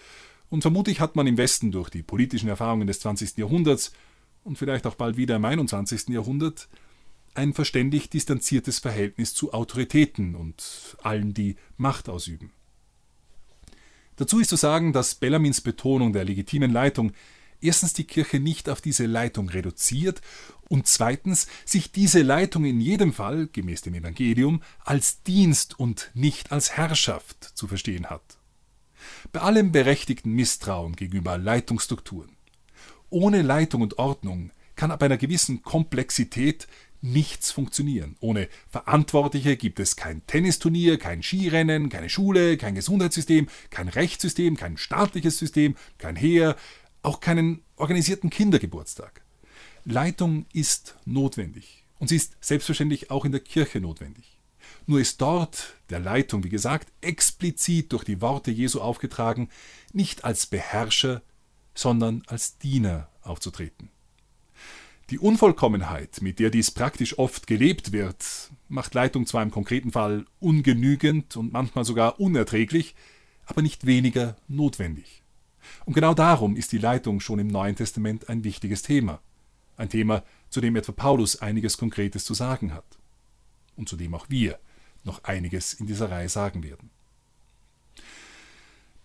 Und 0.49 0.63
vermutlich 0.63 1.01
hat 1.01 1.17
man 1.17 1.27
im 1.27 1.39
Westen 1.39 1.73
durch 1.73 1.91
die 1.91 2.03
politischen 2.03 2.49
Erfahrungen 2.49 2.87
des 2.87 3.01
20. 3.01 3.39
Jahrhunderts 3.39 3.93
und 4.47 4.57
vielleicht 4.57 4.87
auch 4.87 4.95
bald 4.95 5.17
wieder 5.17 5.37
im 5.37 5.45
21. 5.45 6.09
Jahrhundert 6.09 6.69
ein 7.35 7.53
verständig 7.53 8.09
distanziertes 8.09 8.79
Verhältnis 8.79 9.35
zu 9.35 9.53
Autoritäten 9.53 10.35
und 10.35 10.97
allen, 11.03 11.35
die 11.35 11.57
Macht 11.77 12.09
ausüben. 12.09 12.53
Dazu 14.17 14.41
ist 14.41 14.49
zu 14.49 14.57
sagen, 14.57 14.95
dass 14.95 15.17
Bellamins 15.17 15.61
Betonung 15.61 16.15
der 16.15 16.25
legitimen 16.25 16.73
Leitung 16.73 17.13
erstens 17.61 17.93
die 17.93 18.05
Kirche 18.05 18.41
nicht 18.41 18.71
auf 18.71 18.81
diese 18.81 19.05
Leitung 19.05 19.51
reduziert 19.51 20.23
und 20.69 20.87
zweitens 20.87 21.47
sich 21.67 21.93
diese 21.93 22.23
Leitung 22.23 22.65
in 22.65 22.81
jedem 22.81 23.13
Fall, 23.13 23.49
gemäß 23.49 23.83
dem 23.83 23.95
Evangelium, 23.95 24.63
als 24.85 25.23
Dienst 25.23 25.79
und 25.79 26.11
nicht 26.15 26.53
als 26.53 26.77
Herrschaft 26.77 27.43
zu 27.43 27.67
verstehen 27.67 28.07
hat. 28.07 28.39
Bei 29.33 29.41
allem 29.41 29.73
berechtigten 29.73 30.33
Misstrauen 30.33 30.97
gegenüber 30.97 31.37
Leitungsstrukturen. 31.37 32.36
Ohne 33.11 33.43
Leitung 33.43 33.83
und 33.83 33.99
Ordnung 33.99 34.51
kann 34.75 34.91
ab 34.91 35.03
einer 35.03 35.17
gewissen 35.17 35.63
Komplexität 35.63 36.67
nichts 37.01 37.53
funktionieren. 37.53 38.17
Ohne 38.21 38.49
Verantwortliche 38.69 39.57
gibt 39.57 39.81
es 39.81 39.97
kein 39.97 40.27
Tennisturnier, 40.27 40.99
kein 40.99 41.23
Skirennen, 41.23 41.89
keine 41.89 42.09
Schule, 42.09 42.57
kein 42.57 42.75
Gesundheitssystem, 42.75 43.49
kein 43.71 43.89
Rechtssystem, 43.89 44.57
kein 44.57 44.77
staatliches 44.77 45.39
System, 45.39 45.77
kein 45.99 46.17
Heer, 46.17 46.57
auch 47.03 47.21
keinen 47.21 47.63
organisierten 47.77 48.31
Kindergeburtstag. 48.31 49.23
Leitung 49.85 50.47
ist 50.53 50.97
notwendig 51.05 51.85
und 51.99 52.09
sie 52.09 52.17
ist 52.17 52.37
selbstverständlich 52.41 53.11
auch 53.11 53.25
in 53.25 53.33
der 53.33 53.41
Kirche 53.41 53.81
notwendig. 53.81 54.41
Nur 54.87 55.01
ist 55.01 55.21
dort 55.21 55.77
der 55.91 56.01
Leitung, 56.01 56.43
wie 56.43 56.49
gesagt, 56.49 56.93
explizit 57.01 57.93
durch 57.93 58.05
die 58.05 58.21
Worte 58.21 58.51
Jesu 58.51 58.81
aufgetragen, 58.81 59.49
nicht 59.93 60.25
als 60.25 60.47
Beherrscher, 60.47 61.23
sondern 61.77 62.23
als 62.27 62.59
Diener 62.59 63.09
aufzutreten. 63.23 63.91
Die 65.11 65.21
Unvollkommenheit, 65.21 66.21
mit 66.21 66.41
der 66.41 66.51
dies 66.51 66.73
praktisch 66.73 67.17
oft 67.17 67.47
gelebt 67.47 67.93
wird, 67.93 68.51
macht 68.69 68.95
Leitung 68.95 69.25
zwar 69.25 69.45
im 69.45 69.53
konkreten 69.53 69.93
Fall 69.93 70.25
ungenügend 70.41 71.37
und 71.37 71.53
manchmal 71.53 71.85
sogar 71.85 72.19
unerträglich, 72.19 72.97
aber 73.45 73.63
nicht 73.63 73.87
weniger 73.87 74.37
notwendig. 74.49 75.23
Und 75.85 75.95
genau 75.95 76.15
darum 76.15 76.57
ist 76.57 76.73
die 76.73 76.79
Leitung 76.79 77.21
schon 77.21 77.39
im 77.39 77.47
Neuen 77.47 77.77
Testament 77.77 78.29
ein 78.29 78.43
wichtiges 78.43 78.83
Thema. 78.83 79.21
Ein 79.77 79.91
Thema, 79.91 80.25
zu 80.49 80.61
dem 80.61 80.75
etwa 80.75 80.93
Paulus 80.93 81.41
einiges 81.41 81.79
Konkretes 81.79 82.25
zu 82.25 82.35
sagen 82.35 82.75
hat. 82.75 82.99
Und 83.77 83.89
zu 83.89 83.97
dem 83.97 84.15
auch 84.15 84.27
wir 84.29 84.59
noch 85.05 85.23
einiges 85.23 85.75
in 85.75 85.87
dieser 85.87 86.11
Reihe 86.11 86.29
sagen 86.29 86.65
werden. 86.65 86.91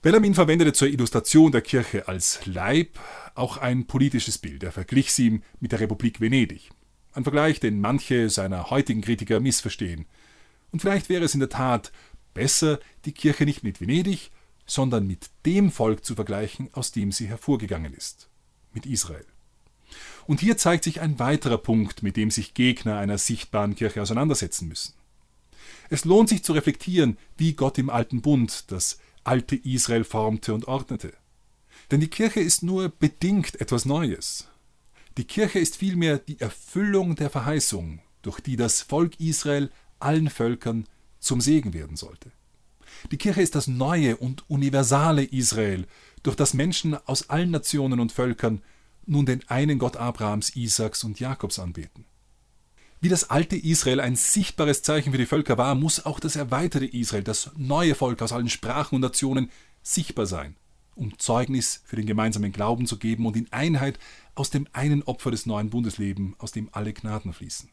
Bellarmin 0.02 0.34
verwendete 0.34 0.74
zur 0.74 0.88
Illustration 0.88 1.52
der 1.52 1.62
Kirche 1.62 2.08
als 2.08 2.44
Leib 2.48 3.00
auch 3.36 3.58
ein 3.58 3.86
politisches 3.86 4.40
Bild. 4.40 4.64
Er 4.64 4.72
verglich 4.72 5.14
sie 5.14 5.42
mit 5.60 5.72
der 5.74 5.80
Republik 5.80 6.20
Venedig. 6.20 6.72
Ein 7.14 7.24
Vergleich, 7.24 7.60
den 7.60 7.80
manche 7.80 8.32
seiner 8.32 8.72
heutigen 8.72 9.02
Kritiker 9.02 9.40
missverstehen 9.40 10.08
Und 10.72 10.80
vielleicht 10.80 11.10
wäre 11.10 11.26
es 11.26 11.36
in 11.36 11.40
der 11.40 11.50
Tat 11.50 11.92
besser, 12.34 12.80
die 13.06 13.12
Kirche 13.12 13.46
nicht 13.46 13.64
mit 13.64 13.80
Venedig, 13.80 14.32
sondern 14.66 15.06
mit 15.06 15.30
dem 15.46 15.70
Volk 15.70 16.04
zu 16.04 16.16
vergleichen, 16.16 16.70
aus 16.74 16.92
dem 16.92 17.12
sie 17.12 17.28
hervorgegangen 17.28 17.94
ist, 17.94 18.28
mit 18.74 18.88
Israel. 18.88 19.26
Und 20.26 20.40
hier 20.40 20.58
zeigt 20.58 20.84
sich 20.84 21.00
ein 21.02 21.20
weiterer 21.20 21.60
Punkt, 21.60 22.02
mit 22.02 22.18
dem 22.18 22.32
sich 22.32 22.56
Gegner 22.56 22.98
einer 22.98 23.20
sichtbaren 23.20 23.76
Kirche 23.76 24.02
auseinandersetzen 24.02 24.68
müssen. 24.68 24.94
Es 25.92 26.06
lohnt 26.06 26.30
sich 26.30 26.44
zu 26.44 26.54
reflektieren, 26.54 27.18
wie 27.38 27.54
Gott 27.54 27.78
im 27.78 27.92
alten 27.92 28.22
Bund 28.22 28.72
das 28.72 28.98
alte 29.24 29.56
Israel 29.56 30.04
formte 30.04 30.54
und 30.54 30.68
ordnete. 30.68 31.14
Denn 31.90 32.00
die 32.00 32.10
Kirche 32.10 32.40
ist 32.40 32.64
nur 32.64 32.90
bedingt 32.90 33.60
etwas 33.60 33.86
Neues. 33.86 34.48
Die 35.18 35.26
Kirche 35.26 35.60
ist 35.60 35.78
vielmehr 35.78 36.18
die 36.18 36.40
Erfüllung 36.40 37.16
der 37.16 37.30
Verheißung, 37.30 38.02
durch 38.22 38.40
die 38.40 38.56
das 38.56 38.82
Volk 38.82 39.20
Israel 39.20 39.70
allen 40.00 40.30
Völkern 40.30 40.88
zum 41.20 41.42
Segen 41.42 41.74
werden 41.74 41.98
sollte. 41.98 42.32
Die 43.12 43.18
Kirche 43.18 43.42
ist 43.42 43.56
das 43.56 43.68
neue 43.68 44.18
und 44.18 44.50
universale 44.50 45.24
Israel, 45.24 45.86
durch 46.24 46.36
das 46.36 46.54
Menschen 46.54 46.96
aus 47.08 47.30
allen 47.30 47.52
Nationen 47.52 48.00
und 48.00 48.12
Völkern 48.12 48.62
nun 49.06 49.26
den 49.26 49.48
einen 49.50 49.80
Gott 49.80 49.98
Abrahams, 49.98 50.56
Isaaks 50.56 51.04
und 51.04 51.20
Jakobs 51.20 51.60
anbeten. 51.60 52.06
Wie 53.04 53.10
das 53.10 53.32
alte 53.32 53.56
Israel 53.56 54.00
ein 54.00 54.16
sichtbares 54.16 54.84
Zeichen 54.84 55.12
für 55.12 55.18
die 55.18 55.26
Völker 55.26 55.58
war, 55.58 55.74
muss 55.74 56.06
auch 56.06 56.20
das 56.20 56.36
erweiterte 56.36 56.86
Israel, 56.86 57.24
das 57.24 57.50
neue 57.58 57.96
Volk 57.96 58.22
aus 58.22 58.32
allen 58.32 58.48
Sprachen 58.48 58.94
und 58.94 59.02
Nationen, 59.02 59.50
sichtbar 59.82 60.28
sein, 60.28 60.56
um 60.94 61.18
Zeugnis 61.18 61.82
für 61.84 61.96
den 61.96 62.06
gemeinsamen 62.06 62.52
Glauben 62.52 62.86
zu 62.86 63.00
geben 63.00 63.26
und 63.26 63.36
in 63.36 63.52
Einheit 63.52 63.98
aus 64.36 64.52
dem 64.52 64.68
einen 64.72 65.02
Opfer 65.02 65.32
des 65.32 65.48
neuen 65.48 65.72
Bundeslebens, 65.72 66.36
aus 66.40 66.52
dem 66.52 66.70
alle 66.74 66.94
Gnaden 66.94 67.34
fließen. 67.34 67.72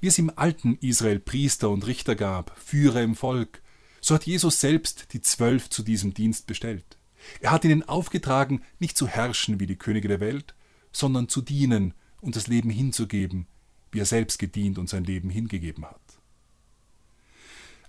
Wie 0.00 0.06
es 0.06 0.18
im 0.18 0.32
alten 0.34 0.78
Israel 0.80 1.20
Priester 1.20 1.68
und 1.68 1.86
Richter 1.86 2.14
gab, 2.14 2.58
Führer 2.58 3.02
im 3.02 3.16
Volk, 3.16 3.60
so 4.00 4.14
hat 4.14 4.24
Jesus 4.24 4.58
selbst 4.58 5.12
die 5.12 5.20
Zwölf 5.20 5.68
zu 5.68 5.82
diesem 5.82 6.14
Dienst 6.14 6.46
bestellt. 6.46 6.96
Er 7.40 7.50
hat 7.50 7.66
ihnen 7.66 7.86
aufgetragen, 7.86 8.62
nicht 8.78 8.96
zu 8.96 9.06
herrschen 9.06 9.60
wie 9.60 9.66
die 9.66 9.76
Könige 9.76 10.08
der 10.08 10.20
Welt, 10.20 10.54
sondern 10.92 11.28
zu 11.28 11.42
dienen 11.42 11.92
und 12.22 12.36
das 12.36 12.46
Leben 12.46 12.70
hinzugeben, 12.70 13.48
wie 13.94 14.00
er 14.00 14.06
selbst 14.06 14.38
gedient 14.38 14.78
und 14.78 14.88
sein 14.88 15.04
Leben 15.04 15.30
hingegeben 15.30 15.84
hat. 15.84 16.00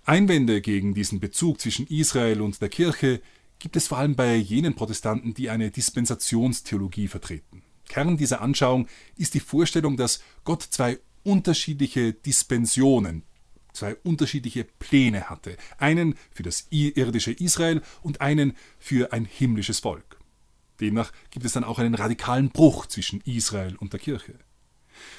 Einwände 0.04 0.60
gegen 0.60 0.94
diesen 0.94 1.18
Bezug 1.18 1.60
zwischen 1.60 1.86
Israel 1.88 2.40
und 2.40 2.62
der 2.62 2.68
Kirche 2.68 3.20
gibt 3.58 3.76
es 3.76 3.88
vor 3.88 3.98
allem 3.98 4.14
bei 4.14 4.36
jenen 4.36 4.74
Protestanten, 4.74 5.34
die 5.34 5.50
eine 5.50 5.70
Dispensationstheologie 5.70 7.08
vertreten. 7.08 7.62
Kern 7.88 8.16
dieser 8.16 8.40
Anschauung 8.40 8.86
ist 9.16 9.34
die 9.34 9.40
Vorstellung, 9.40 9.96
dass 9.96 10.22
Gott 10.44 10.62
zwei 10.62 10.98
unterschiedliche 11.24 12.12
Dispensionen, 12.12 13.24
zwei 13.72 13.96
unterschiedliche 13.96 14.64
Pläne 14.64 15.28
hatte. 15.28 15.56
Einen 15.78 16.14
für 16.30 16.42
das 16.44 16.68
irdische 16.70 17.32
Israel 17.32 17.82
und 18.02 18.20
einen 18.20 18.56
für 18.78 19.12
ein 19.12 19.24
himmlisches 19.24 19.80
Volk. 19.80 20.18
Demnach 20.80 21.10
gibt 21.30 21.46
es 21.46 21.52
dann 21.52 21.64
auch 21.64 21.78
einen 21.78 21.94
radikalen 21.94 22.50
Bruch 22.50 22.86
zwischen 22.86 23.20
Israel 23.22 23.76
und 23.76 23.92
der 23.92 24.00
Kirche. 24.00 24.34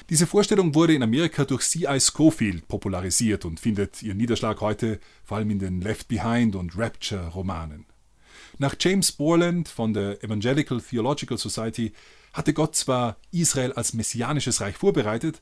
Diese 0.10 0.28
Vorstellung 0.28 0.76
wurde 0.76 0.94
in 0.94 1.04
Amerika 1.04 1.46
durch 1.46 1.64
C.I. 1.64 2.00
Schofield 2.00 2.68
popularisiert 2.68 3.46
und 3.46 3.60
findet 3.60 4.02
ihren 4.04 4.18
Niederschlag 4.18 4.62
heute 4.62 5.00
vor 5.24 5.38
allem 5.38 5.52
in 5.52 5.60
den 5.60 5.82
Left 5.82 6.08
Behind 6.08 6.56
und 6.56 6.78
Rapture 6.78 7.28
Romanen. 7.28 7.86
Nach 8.58 8.76
James 8.80 9.12
Borland 9.12 9.68
von 9.68 9.94
der 9.94 10.24
Evangelical 10.24 10.82
Theological 10.82 11.38
Society 11.38 11.94
hatte 12.34 12.54
Gott 12.54 12.76
zwar 12.76 13.18
Israel 13.32 13.74
als 13.74 13.94
messianisches 13.94 14.62
Reich 14.62 14.78
vorbereitet, 14.78 15.42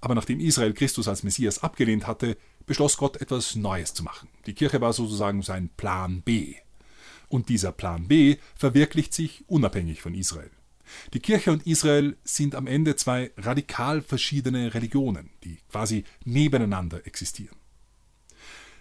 aber 0.00 0.14
nachdem 0.14 0.40
Israel 0.40 0.72
Christus 0.72 1.08
als 1.08 1.22
Messias 1.22 1.62
abgelehnt 1.62 2.06
hatte, 2.06 2.36
beschloss 2.66 2.96
Gott 2.96 3.20
etwas 3.20 3.56
Neues 3.56 3.92
zu 3.92 4.02
machen. 4.02 4.28
Die 4.46 4.54
Kirche 4.54 4.80
war 4.80 4.92
sozusagen 4.92 5.42
sein 5.42 5.68
Plan 5.76 6.22
B. 6.22 6.54
Und 7.28 7.48
dieser 7.48 7.72
Plan 7.72 8.08
B 8.08 8.36
verwirklicht 8.54 9.12
sich 9.14 9.44
unabhängig 9.46 10.00
von 10.00 10.14
Israel. 10.14 10.50
Die 11.14 11.20
Kirche 11.20 11.52
und 11.52 11.66
Israel 11.66 12.16
sind 12.24 12.54
am 12.54 12.66
Ende 12.66 12.96
zwei 12.96 13.30
radikal 13.36 14.02
verschiedene 14.02 14.74
Religionen, 14.74 15.30
die 15.44 15.58
quasi 15.70 16.04
nebeneinander 16.24 17.06
existieren. 17.06 17.56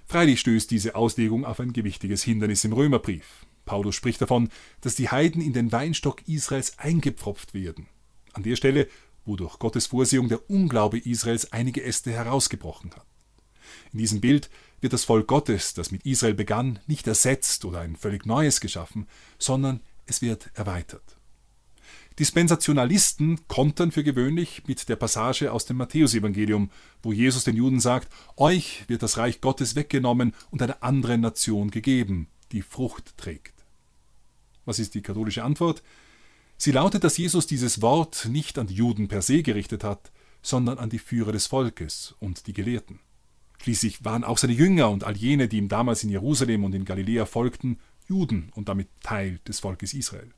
Freilich 0.06 0.40
stößt 0.40 0.72
diese 0.72 0.96
Auslegung 0.96 1.46
auf 1.46 1.60
ein 1.60 1.74
gewichtiges 1.74 2.24
Hindernis 2.24 2.64
im 2.64 2.74
Römerbrief. 2.74 3.46
Paulus 3.66 3.96
spricht 3.96 4.22
davon, 4.22 4.50
dass 4.82 4.96
die 4.96 5.10
Heiden 5.10 5.42
in 5.42 5.54
den 5.54 5.72
Weinstock 5.72 6.28
Israels 6.28 6.80
eingepfropft 6.80 7.54
werden. 7.54 7.88
An 8.34 8.44
der 8.44 8.56
Stelle 8.56 8.88
wo 9.30 9.36
durch 9.36 9.60
Gottes 9.60 9.86
Vorsehung 9.86 10.28
der 10.28 10.50
Unglaube 10.50 10.98
Israels 10.98 11.54
einige 11.54 11.84
Äste 11.84 12.12
herausgebrochen 12.12 12.92
hat. 12.96 13.06
In 13.94 14.00
diesem 14.00 14.22
Bild 14.22 14.50
wird 14.82 14.92
das 14.94 15.04
Volk 15.04 15.28
Gottes, 15.28 15.76
das 15.76 15.92
mit 15.92 16.04
Israel 16.06 16.34
begann, 16.34 16.80
nicht 16.88 17.06
ersetzt 17.06 17.64
oder 17.64 17.82
ein 17.82 17.96
völlig 17.96 18.26
neues 18.26 18.60
geschaffen, 18.60 19.08
sondern 19.38 19.82
es 20.08 20.24
wird 20.24 20.50
erweitert. 20.56 21.19
Dispensationalisten 22.20 23.48
kontern 23.48 23.92
für 23.92 24.04
gewöhnlich 24.04 24.64
mit 24.68 24.90
der 24.90 24.98
Passage 24.98 25.54
aus 25.54 25.66
dem 25.66 25.78
Matthäusevangelium, 25.78 26.70
wo 27.02 27.14
Jesus 27.14 27.46
den 27.46 27.56
Juden 27.56 27.80
sagt: 27.80 28.12
Euch 28.36 28.84
wird 28.88 29.04
das 29.04 29.18
Reich 29.18 29.40
Gottes 29.40 29.76
weggenommen 29.76 30.36
und 30.52 30.62
einer 30.62 30.84
anderen 30.84 31.22
Nation 31.22 31.72
gegeben, 31.72 32.28
die 32.52 32.62
Frucht 32.62 33.18
trägt. 33.18 33.54
Was 34.66 34.80
ist 34.80 34.96
die 34.96 35.02
katholische 35.02 35.44
Antwort? 35.44 35.82
Sie 36.58 36.72
lautet, 36.72 37.06
dass 37.06 37.18
Jesus 37.18 37.48
dieses 37.48 37.82
Wort 37.82 38.28
nicht 38.30 38.60
an 38.60 38.68
die 38.68 38.76
Juden 38.76 39.08
per 39.08 39.22
se 39.22 39.42
gerichtet 39.42 39.86
hat, 39.86 40.12
sondern 40.42 40.78
an 40.78 40.90
die 40.90 41.00
Führer 41.00 41.32
des 41.32 41.48
Volkes 41.48 42.16
und 42.20 42.48
die 42.48 42.54
Gelehrten. 42.54 43.00
Schließlich 43.62 44.04
waren 44.04 44.26
auch 44.26 44.38
seine 44.38 44.54
Jünger 44.54 44.90
und 44.90 45.06
all 45.06 45.16
jene, 45.16 45.48
die 45.48 45.58
ihm 45.58 45.70
damals 45.70 46.04
in 46.04 46.10
Jerusalem 46.10 46.66
und 46.66 46.76
in 46.76 46.84
Galiläa 46.84 47.26
folgten, 47.26 47.80
Juden 48.08 48.52
und 48.56 48.68
damit 48.68 48.90
Teil 49.02 49.40
des 49.48 49.62
Volkes 49.62 49.94
Israel. 49.94 50.34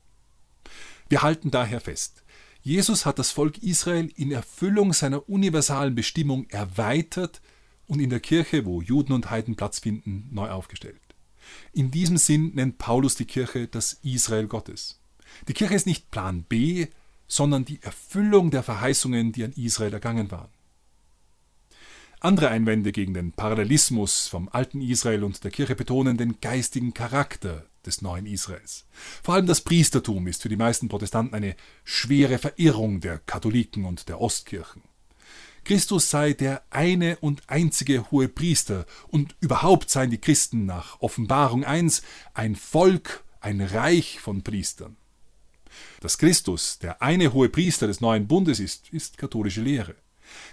Wir 1.08 1.22
halten 1.22 1.50
daher 1.50 1.80
fest, 1.80 2.22
Jesus 2.62 3.06
hat 3.06 3.18
das 3.18 3.32
Volk 3.32 3.58
Israel 3.58 4.08
in 4.14 4.30
Erfüllung 4.30 4.92
seiner 4.92 5.28
universalen 5.28 5.96
Bestimmung 5.96 6.48
erweitert 6.48 7.40
und 7.88 7.98
in 7.98 8.08
der 8.08 8.20
Kirche, 8.20 8.64
wo 8.64 8.80
Juden 8.80 9.12
und 9.12 9.30
Heiden 9.30 9.56
Platz 9.56 9.80
finden, 9.80 10.28
neu 10.30 10.48
aufgestellt. 10.48 11.00
In 11.72 11.90
diesem 11.90 12.16
Sinn 12.16 12.52
nennt 12.54 12.78
Paulus 12.78 13.16
die 13.16 13.24
Kirche 13.24 13.66
das 13.66 13.94
Israel 14.04 14.46
Gottes. 14.46 15.00
Die 15.48 15.54
Kirche 15.54 15.74
ist 15.74 15.86
nicht 15.86 16.12
Plan 16.12 16.44
B, 16.44 16.86
sondern 17.26 17.64
die 17.64 17.82
Erfüllung 17.82 18.50
der 18.50 18.62
Verheißungen, 18.62 19.32
die 19.32 19.42
an 19.42 19.52
Israel 19.52 19.92
ergangen 19.92 20.30
waren. 20.30 20.50
Andere 22.20 22.50
Einwände 22.50 22.92
gegen 22.92 23.14
den 23.14 23.32
Parallelismus 23.32 24.28
vom 24.28 24.48
alten 24.48 24.80
Israel 24.80 25.24
und 25.24 25.42
der 25.42 25.50
Kirche 25.50 25.74
betonen 25.74 26.16
den 26.16 26.40
geistigen 26.40 26.94
Charakter 26.94 27.66
des 27.86 28.02
neuen 28.02 28.26
Israels. 28.26 28.86
Vor 29.22 29.34
allem 29.34 29.46
das 29.46 29.60
Priestertum 29.60 30.26
ist 30.26 30.42
für 30.42 30.48
die 30.48 30.56
meisten 30.56 30.88
Protestanten 30.88 31.34
eine 31.34 31.56
schwere 31.84 32.38
Verirrung 32.38 33.00
der 33.00 33.18
Katholiken 33.18 33.84
und 33.84 34.08
der 34.08 34.20
Ostkirchen. 34.20 34.82
Christus 35.64 36.10
sei 36.10 36.32
der 36.32 36.64
eine 36.70 37.16
und 37.18 37.42
einzige 37.48 38.10
hohe 38.10 38.28
Priester 38.28 38.84
und 39.08 39.36
überhaupt 39.40 39.90
seien 39.90 40.10
die 40.10 40.20
Christen 40.20 40.66
nach 40.66 41.00
Offenbarung 41.00 41.64
1 41.64 42.02
ein 42.34 42.56
Volk, 42.56 43.22
ein 43.40 43.60
Reich 43.60 44.18
von 44.18 44.42
Priestern. 44.42 44.96
Dass 46.00 46.18
Christus 46.18 46.78
der 46.80 47.00
eine 47.00 47.32
hohe 47.32 47.48
Priester 47.48 47.86
des 47.86 48.00
neuen 48.00 48.26
Bundes 48.26 48.58
ist, 48.58 48.88
ist 48.90 49.18
katholische 49.18 49.60
Lehre. 49.60 49.94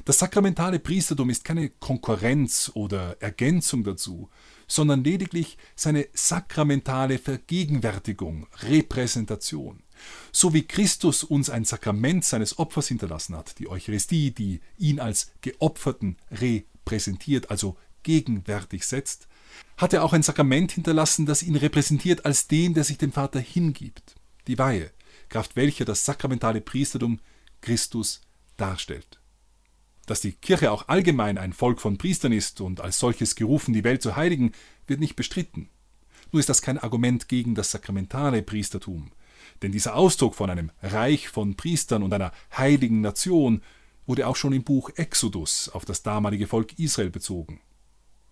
Das 0.06 0.20
sakramentale 0.20 0.80
Priestertum 0.80 1.30
ist 1.30 1.44
keine 1.44 1.70
Konkurrenz 1.70 2.72
oder 2.74 3.18
Ergänzung 3.22 3.84
dazu, 3.84 4.30
sondern 4.70 5.04
lediglich 5.04 5.58
seine 5.76 6.08
sakramentale 6.14 7.18
Vergegenwärtigung, 7.18 8.48
Repräsentation. 8.62 9.84
So 10.32 10.54
wie 10.54 10.66
Christus 10.66 11.26
uns 11.26 11.50
ein 11.50 11.66
Sakrament 11.66 12.24
seines 12.24 12.58
Opfers 12.58 12.88
hinterlassen 12.88 13.36
hat, 13.36 13.60
die 13.60 13.68
Eucharistie, 13.68 14.32
die 14.32 14.62
ihn 14.78 15.02
als 15.02 15.32
Geopferten 15.42 16.16
repräsentiert, 16.32 17.52
also 17.52 17.76
gegenwärtig 18.04 18.86
setzt, 18.86 19.28
hat 19.76 19.94
er 19.94 20.04
auch 20.04 20.14
ein 20.14 20.24
Sakrament 20.24 20.72
hinterlassen, 20.72 21.26
das 21.26 21.44
ihn 21.44 21.56
repräsentiert 21.56 22.26
als 22.26 22.48
den, 22.48 22.74
der 22.74 22.86
sich 22.86 22.98
dem 22.98 23.12
Vater 23.12 23.40
hingibt, 23.40 24.16
die 24.48 24.58
Weihe, 24.58 24.92
kraft 25.28 25.56
welcher 25.56 25.84
das 25.84 26.06
sakramentale 26.06 26.62
Priestertum 26.62 27.20
Christus 27.60 28.22
darstellt. 28.56 29.19
Dass 30.10 30.22
die 30.22 30.32
Kirche 30.32 30.72
auch 30.72 30.88
allgemein 30.88 31.38
ein 31.38 31.54
Volk 31.54 31.80
von 31.80 32.00
Priestern 32.00 32.32
ist 32.32 32.62
und 32.62 32.82
als 32.82 32.98
solches 32.98 33.36
gerufen, 33.36 33.76
die 33.76 33.84
Welt 33.84 34.02
zu 34.02 34.16
heiligen, 34.16 34.54
wird 34.88 35.00
nicht 35.00 35.16
bestritten. 35.16 35.70
Nur 36.32 36.40
ist 36.40 36.50
das 36.50 36.64
kein 36.64 36.80
Argument 36.80 37.28
gegen 37.28 37.54
das 37.54 37.70
sakramentale 37.70 38.42
Priestertum. 38.42 39.12
Denn 39.62 39.72
dieser 39.72 39.94
Ausdruck 39.94 40.34
von 40.34 40.50
einem 40.50 40.72
Reich 40.82 41.30
von 41.30 41.56
Priestern 41.56 42.02
und 42.02 42.12
einer 42.12 42.32
heiligen 42.58 43.02
Nation 43.02 43.62
wurde 44.08 44.26
auch 44.26 44.36
schon 44.36 44.54
im 44.54 44.64
Buch 44.64 44.90
Exodus 44.96 45.70
auf 45.70 45.86
das 45.86 46.02
damalige 46.02 46.48
Volk 46.48 46.80
Israel 46.80 47.12
bezogen. 47.12 47.62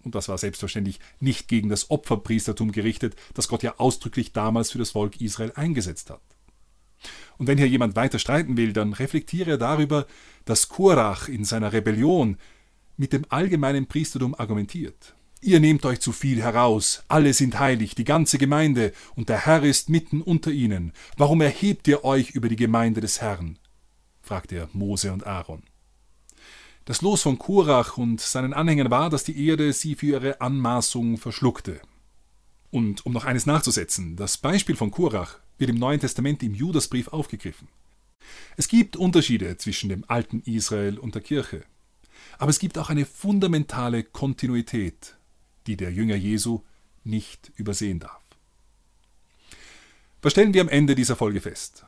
Und 0.03 0.15
das 0.15 0.29
war 0.29 0.39
selbstverständlich 0.39 1.00
nicht 1.19 1.48
gegen 1.48 1.69
das 1.69 1.91
Opferpriestertum 1.91 2.72
gerichtet, 2.72 3.15
das 3.36 3.48
Gott 3.48 3.62
ja 3.62 3.75
ausdrücklich 3.77 4.34
damals 4.34 4.72
für 4.72 4.79
das 4.79 4.89
Volk 4.89 5.22
Israel 5.22 5.51
eingesetzt 5.53 6.10
hat. 6.10 6.37
Und 7.37 7.47
wenn 7.47 7.57
hier 7.57 7.67
jemand 7.67 7.95
weiter 7.95 8.19
streiten 8.19 8.57
will, 8.57 8.73
dann 8.73 8.93
reflektiere 8.93 9.51
er 9.51 9.57
darüber, 9.57 10.07
dass 10.45 10.69
Korach 10.69 11.27
in 11.27 11.43
seiner 11.43 11.73
Rebellion 11.73 12.37
mit 12.97 13.13
dem 13.13 13.25
allgemeinen 13.29 13.87
Priestertum 13.87 14.33
argumentiert. 14.35 15.15
Ihr 15.39 15.59
nehmt 15.59 15.85
euch 15.85 15.99
zu 15.99 16.11
viel 16.11 16.41
heraus, 16.41 17.03
alle 17.07 17.31
sind 17.33 17.59
heilig, 17.59 17.93
die 17.93 18.03
ganze 18.03 18.39
Gemeinde, 18.39 18.91
und 19.15 19.29
der 19.29 19.45
Herr 19.45 19.63
ist 19.63 19.87
mitten 19.87 20.21
unter 20.21 20.49
ihnen. 20.49 20.93
Warum 21.15 21.41
erhebt 21.41 21.87
ihr 21.87 22.03
euch 22.03 22.31
über 22.31 22.49
die 22.49 22.55
Gemeinde 22.55 23.01
des 23.01 23.21
Herrn? 23.21 23.59
fragte 24.21 24.55
er 24.55 24.69
Mose 24.73 25.13
und 25.13 25.27
Aaron. 25.27 25.61
Das 26.85 27.01
Los 27.01 27.21
von 27.21 27.37
Kurach 27.37 27.97
und 27.97 28.19
seinen 28.19 28.53
Anhängern 28.53 28.89
war, 28.89 29.09
dass 29.09 29.25
die 29.25 29.47
Erde 29.47 29.73
sie 29.73 29.95
für 29.95 30.05
ihre 30.07 30.41
Anmaßung 30.41 31.17
verschluckte. 31.17 31.81
Und 32.69 33.05
um 33.05 33.13
noch 33.13 33.25
eines 33.25 33.45
nachzusetzen, 33.45 34.15
das 34.15 34.38
Beispiel 34.38 34.75
von 34.75 34.91
Kurach 34.91 35.39
wird 35.57 35.69
im 35.69 35.77
Neuen 35.77 36.00
Testament 36.00 36.43
im 36.43 36.53
Judasbrief 36.53 37.07
aufgegriffen. 37.09 37.67
Es 38.57 38.67
gibt 38.67 38.97
Unterschiede 38.97 39.57
zwischen 39.57 39.89
dem 39.89 40.03
alten 40.07 40.41
Israel 40.41 40.97
und 40.97 41.15
der 41.15 41.21
Kirche. 41.21 41.63
Aber 42.38 42.50
es 42.50 42.59
gibt 42.59 42.77
auch 42.77 42.89
eine 42.89 43.05
fundamentale 43.05 44.03
Kontinuität, 44.03 45.15
die 45.65 45.77
der 45.77 45.91
Jünger 45.91 46.15
Jesu 46.15 46.62
nicht 47.03 47.51
übersehen 47.55 48.00
darf. 48.00 48.21
Was 50.21 50.33
stellen 50.33 50.53
wir 50.53 50.62
am 50.62 50.69
Ende 50.69 50.95
dieser 50.95 51.15
Folge 51.15 51.41
fest? 51.41 51.86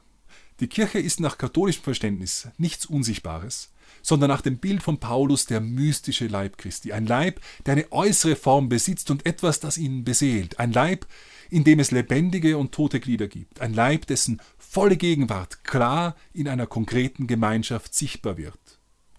Die 0.59 0.67
Kirche 0.67 0.99
ist 0.99 1.19
nach 1.19 1.37
katholischem 1.37 1.83
Verständnis 1.83 2.47
nichts 2.57 2.85
Unsichtbares, 2.85 3.71
sondern 4.01 4.29
nach 4.29 4.41
dem 4.41 4.57
Bild 4.57 4.83
von 4.83 4.99
Paulus 4.99 5.45
der 5.45 5.61
mystische 5.61 6.27
Leib 6.27 6.57
Christi. 6.57 6.93
Ein 6.93 7.05
Leib, 7.05 7.39
der 7.65 7.73
eine 7.73 7.91
äußere 7.91 8.35
Form 8.35 8.69
besitzt 8.69 9.11
und 9.11 9.25
etwas, 9.25 9.59
das 9.59 9.77
ihn 9.77 10.03
beseelt. 10.03 10.59
Ein 10.59 10.71
Leib, 10.71 11.05
in 11.49 11.63
dem 11.63 11.79
es 11.79 11.91
lebendige 11.91 12.57
und 12.57 12.71
tote 12.71 12.99
Glieder 12.99 13.27
gibt. 13.27 13.61
Ein 13.61 13.73
Leib, 13.73 14.07
dessen 14.07 14.41
volle 14.57 14.97
Gegenwart 14.97 15.63
klar 15.63 16.15
in 16.33 16.47
einer 16.47 16.67
konkreten 16.67 17.27
Gemeinschaft 17.27 17.93
sichtbar 17.93 18.37
wird. 18.37 18.59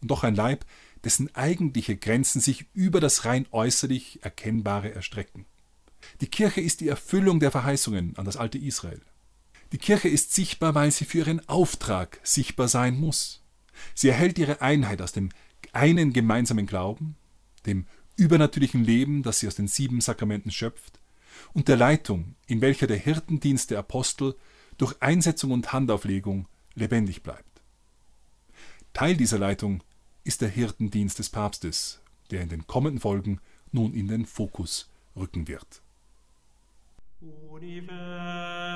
Und 0.01 0.11
doch 0.11 0.25
ein 0.25 0.35
Leib, 0.35 0.65
dessen 1.05 1.35
eigentliche 1.35 1.97
Grenzen 1.97 2.41
sich 2.41 2.67
über 2.73 3.01
das 3.01 3.25
rein 3.25 3.47
äußerlich 3.51 4.21
Erkennbare 4.23 4.95
erstrecken. 4.95 5.47
Die 6.21 6.29
Kirche 6.29 6.61
ist 6.61 6.81
die 6.81 6.89
Erfüllung 6.89 7.41
der 7.41 7.51
Verheißungen 7.51 8.17
an 8.17 8.25
das 8.25 8.37
alte 8.37 8.59
Israel. 8.59 9.01
Die 9.73 9.79
Kirche 9.79 10.09
ist 10.09 10.35
sichtbar, 10.35 10.75
weil 10.75 10.91
sie 10.91 11.05
für 11.05 11.19
ihren 11.19 11.49
Auftrag 11.49 12.21
sichtbar 12.23 12.69
sein 12.69 12.99
muss. 12.99 13.40
Sie 13.95 14.09
erhält 14.09 14.39
ihre 14.39 14.61
Einheit 14.61 15.03
aus 15.03 15.13
dem 15.13 15.31
einen 15.73 16.13
gemeinsamen 16.13 16.67
Glauben, 16.67 17.17
dem 17.67 17.87
übernatürlichen 18.17 18.85
Leben, 18.85 19.23
das 19.23 19.41
sie 19.41 19.47
aus 19.47 19.55
den 19.55 19.69
sieben 19.69 20.01
Sakramenten 20.01 20.51
schöpft, 20.51 21.01
und 21.53 21.69
der 21.69 21.77
Leitung, 21.77 22.35
in 22.47 22.61
welcher 22.61 22.87
der 22.87 22.99
Hirtendienst 22.99 23.71
der 23.71 23.79
Apostel 23.79 24.35
durch 24.79 25.01
Einsetzung 25.01 25.53
und 25.53 25.73
Handauflegung 25.73 26.47
lebendig 26.75 27.23
bleibt. 27.23 27.63
Teil 28.93 29.17
dieser 29.17 29.39
Leitung 29.39 29.83
ist 30.25 30.41
der 30.41 30.49
Hirtendienst 30.49 31.19
des 31.19 31.31
Papstes, 31.31 32.01
der 32.31 32.43
in 32.43 32.49
den 32.49 32.67
kommenden 32.67 33.01
Folgen 33.01 33.41
nun 33.73 33.95
in 33.95 34.09
den 34.09 34.27
Fokus 34.27 34.91
rücken 35.17 35.49
wird. 35.49 35.83
Universum. 37.21 38.70